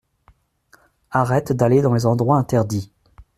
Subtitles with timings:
[1.11, 2.91] Arrête d’aller dans les endroits interdits.